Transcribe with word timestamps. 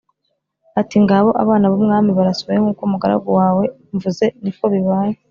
ati 0.79 0.95
“Ngabo 1.03 1.29
abana 1.43 1.65
b’umwami 1.71 2.09
barasohoye, 2.17 2.59
nk’uko 2.61 2.81
umugaragu 2.83 3.29
wawe 3.39 3.63
mvuze 3.95 4.25
ni 4.43 4.51
ko 4.57 4.65
bibaye.” 4.73 5.13